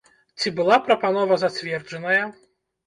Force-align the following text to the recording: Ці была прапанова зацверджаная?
Ці 0.43 0.53
была 0.59 0.79
прапанова 0.87 1.39
зацверджаная? 1.47 2.21